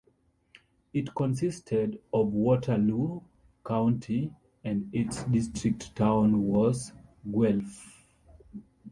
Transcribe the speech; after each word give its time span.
It 0.95 1.13
consisted 1.13 2.01
of 2.11 2.33
Waterloo 2.33 3.21
County 3.63 4.33
and 4.63 4.89
its 4.91 5.21
district 5.25 5.95
town 5.95 6.41
was 6.47 6.91
Guelph. 7.31 8.07